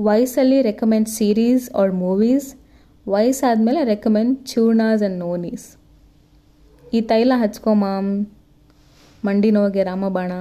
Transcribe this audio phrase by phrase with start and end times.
[0.00, 2.54] ವಯಸ್ಸಲ್ಲಿ recommend series or movies
[3.08, 5.76] ವಯಸ್ಸಾದಮೇಲೆ recommend ಚೂರ್ಣಾಸ್ ಆ್ಯಂಡ್ ನೋನೀಸ್
[6.94, 8.26] ಈ ತೈಲ ಹಚ್ಕೊ ಮಾಮ್.
[9.24, 10.32] ಮಂಡಿ ನೋವಿಗೆ ರಾಮಬಾಣ.